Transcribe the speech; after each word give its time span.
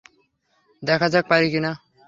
দেখা 0.83 1.07
যাক 1.13 1.25
পারি 1.29 1.47
কিনা। 1.51 1.71